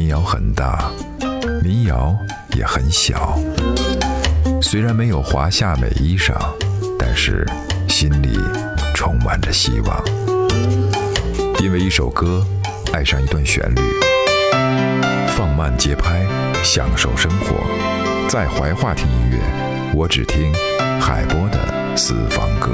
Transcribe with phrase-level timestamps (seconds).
[0.00, 0.90] 民谣很大，
[1.62, 2.16] 民谣
[2.56, 3.38] 也很小。
[4.62, 6.32] 虽然没有华夏美衣裳，
[6.98, 7.46] 但是
[7.86, 8.38] 心里
[8.94, 10.02] 充满着希望。
[11.62, 12.42] 因为一首歌，
[12.94, 13.82] 爱上一段旋律，
[15.36, 16.26] 放慢节拍，
[16.64, 17.56] 享受生活。
[18.26, 19.38] 在怀化听音乐，
[19.94, 20.50] 我只听
[20.98, 22.70] 海波的私房歌。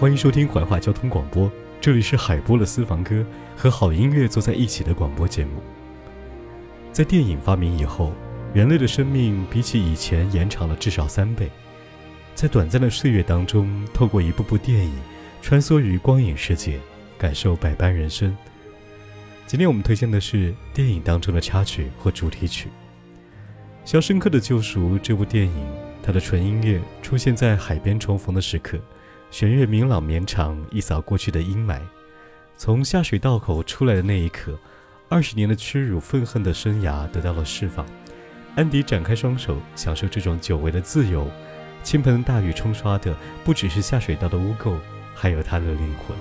[0.00, 3.22] 欢迎收听怀化交通广播，这里是海波的私房歌
[3.54, 5.60] 和好音乐坐在一起的广播节目。
[6.90, 8.14] 在电影发明以后，
[8.54, 11.50] 人类的生命比起以前延长了至少三倍。
[12.34, 14.90] 在短暂的岁月当中，透过一部部电影，
[15.42, 16.80] 穿梭于光影世界，
[17.18, 18.34] 感受百般人生。
[19.46, 22.68] 今天我们推荐的是电影当中的插曲或主题曲，
[23.84, 25.66] 《肖申克的救赎》这部电影，
[26.02, 28.80] 它的纯音乐出现在海边重逢的时刻。
[29.30, 31.80] 弦乐明朗绵长，一扫过去的阴霾。
[32.56, 34.58] 从下水道口出来的那一刻，
[35.08, 37.86] 二十年的屈辱、愤恨的生涯得到了释放。
[38.56, 41.30] 安迪展开双手，享受这种久违的自由。
[41.84, 44.76] 倾盆大雨冲刷的不只是下水道的污垢，
[45.14, 46.16] 还有他的灵魂。《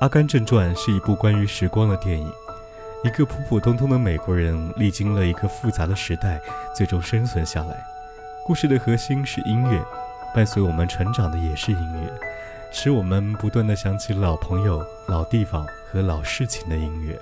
[0.00, 2.32] 阿甘正传》是一部关于时光的电影，
[3.04, 6.40] 一个普普通通的美国人历经了一个复杂的时代，
[6.74, 7.76] 最终生存下来。
[8.46, 9.78] 故事的核心是音乐，
[10.34, 12.10] 伴随我们成长的也是音乐，
[12.72, 17.20] 使我们不断的想起老朋友、老地方和老事情的音乐。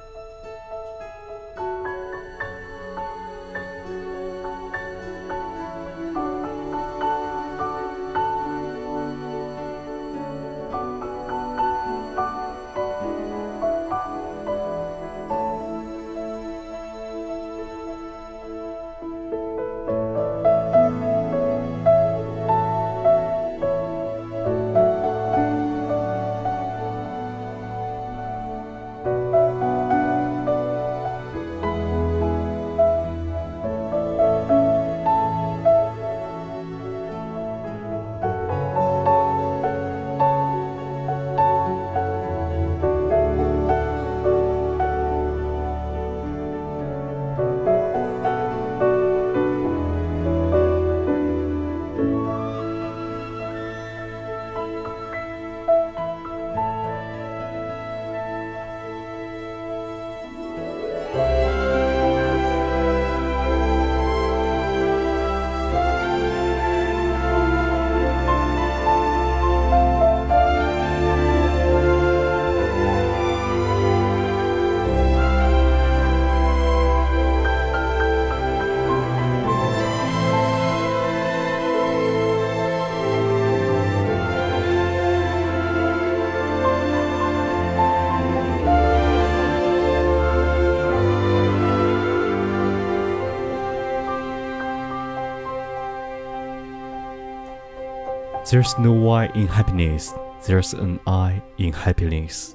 [98.50, 100.08] There's no why in happiness,
[100.46, 102.52] there's an I in happiness。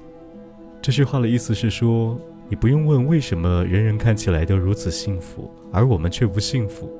[0.82, 2.18] 这句话的意思是说，
[2.48, 6.90] 你不用问为什么人人看起来都如此幸福，而我们却不幸福。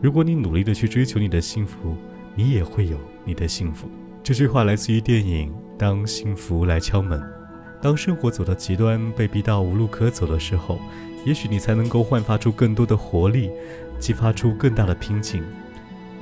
[0.00, 1.96] 如果你努力的去追求你的幸福，
[2.36, 3.88] 你也会有你的幸福。
[4.22, 7.20] 这句话来自于电影《当幸福来敲门》。
[7.82, 10.78] 当生活走到极端，被逼到无路可走的时候，
[11.26, 13.50] 也许你才能够焕发出更多的活力，
[13.98, 15.42] 激发出更大的拼劲。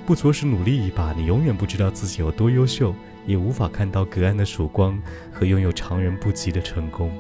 [0.05, 2.95] 不着实努力一把，你永远不知道自己有多优秀，
[3.25, 5.01] 也无法看到隔岸的曙光
[5.33, 7.13] 和拥有常人不及的成功。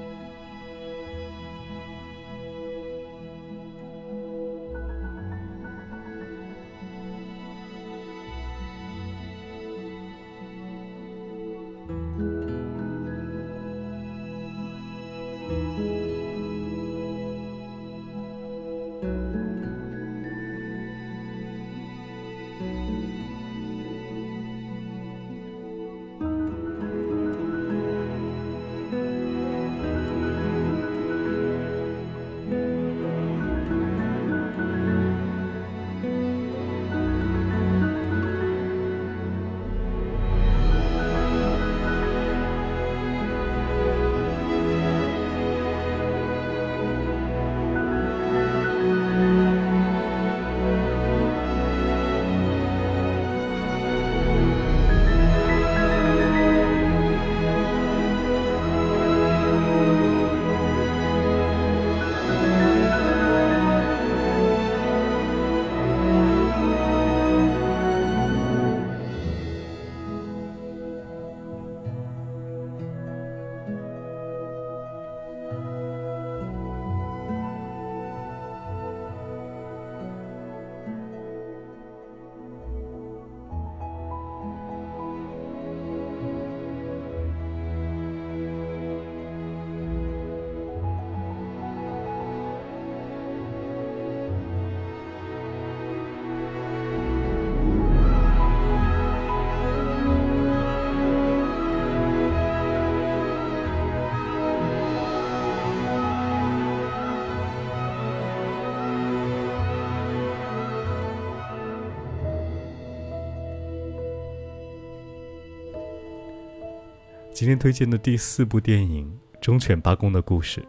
[117.35, 119.07] 今天推荐的第四部电影
[119.41, 120.61] 《忠犬八公的故事》。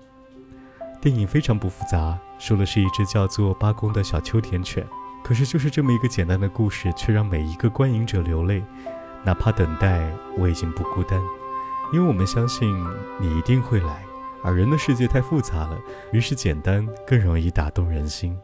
[1.01, 4.87] 电影非常不复杂，说的是一只叫做八公的小秋田犬。
[5.25, 8.63] 可是就是这么一个简单的故事，却让每一个观影者流泪。
[9.25, 11.21] 哪怕等待，我已经不孤单，
[11.91, 12.73] 因为我们相信
[13.19, 14.01] 你一定会来。
[14.41, 15.77] 而人的世界太复杂了，
[16.13, 18.37] 于是简单更容易打动人心。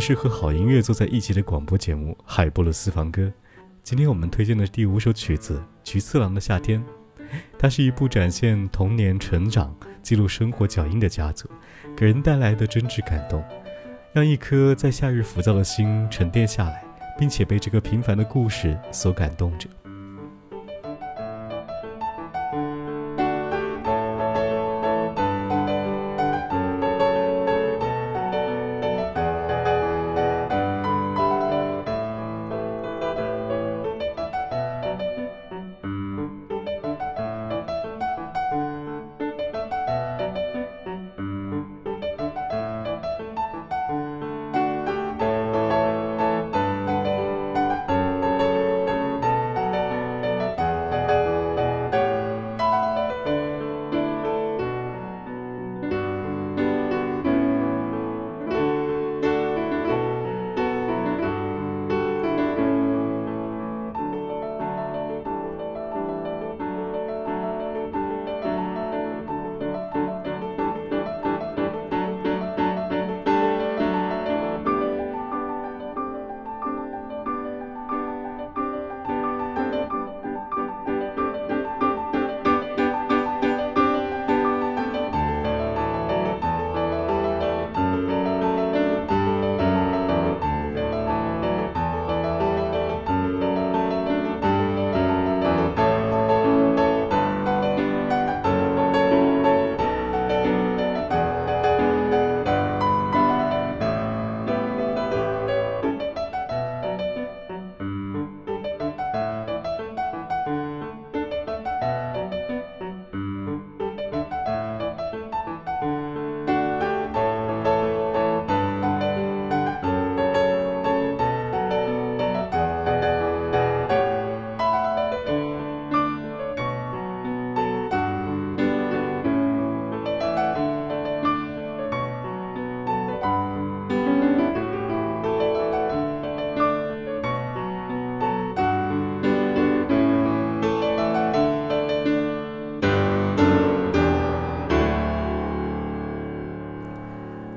[0.00, 3.22] 是和好音乐坐在一起的广播节目《海波的私房歌》。
[3.82, 6.82] 今天我们推荐的第五首曲子《菊次郎的夏天》，
[7.58, 11.50] 它是一部展现童年成长、记录生活脚印的佳作，
[11.94, 13.44] 给人带来的真挚感动，
[14.14, 16.82] 让一颗在夏日浮躁的心沉淀下来，
[17.18, 19.68] 并且被这个平凡的故事所感动着。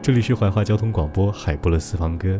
[0.03, 2.37] 这里是怀化交通广播海波的私房歌，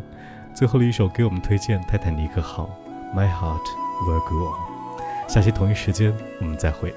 [0.54, 2.70] 最后的一首给我们推荐《泰坦尼克号》
[3.18, 3.62] ，My Heart
[4.06, 5.30] Will Go On。
[5.30, 6.94] 下期同一时间我们再会。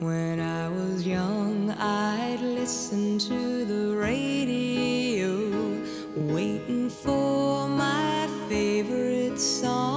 [0.00, 5.52] When I was young, I'd listen to the radio,
[6.16, 9.90] waiting for my favorite songs.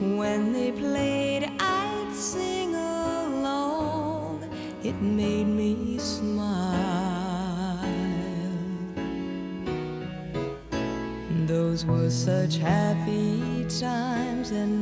[0.00, 4.50] When they played, I'd sing along.
[4.82, 7.78] It made me smile.
[11.46, 14.81] Those were such happy times, and